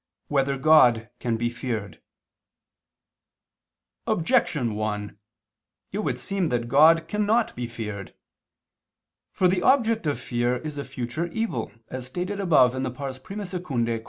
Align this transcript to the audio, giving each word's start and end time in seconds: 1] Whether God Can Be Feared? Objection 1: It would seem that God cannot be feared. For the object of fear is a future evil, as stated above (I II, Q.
1] 0.29 0.35
Whether 0.39 0.57
God 0.57 1.11
Can 1.19 1.37
Be 1.37 1.47
Feared? 1.51 2.01
Objection 4.07 4.73
1: 4.73 5.15
It 5.91 5.99
would 5.99 6.17
seem 6.17 6.49
that 6.49 6.67
God 6.67 7.07
cannot 7.07 7.55
be 7.55 7.67
feared. 7.67 8.15
For 9.31 9.47
the 9.47 9.61
object 9.61 10.07
of 10.07 10.19
fear 10.19 10.55
is 10.57 10.79
a 10.79 10.83
future 10.83 11.27
evil, 11.27 11.71
as 11.89 12.07
stated 12.07 12.39
above 12.39 12.75
(I 12.75 12.79
II, 12.79 13.61
Q. 13.61 13.99